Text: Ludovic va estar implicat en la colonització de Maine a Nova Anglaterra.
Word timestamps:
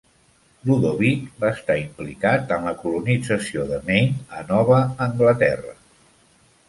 Ludovic 0.69 1.27
va 1.43 1.51
estar 1.57 1.75
implicat 1.81 2.53
en 2.57 2.65
la 2.69 2.73
colonització 2.79 3.67
de 3.73 3.81
Maine 3.91 4.25
a 4.41 4.45
Nova 4.49 4.81
Anglaterra. 5.09 5.77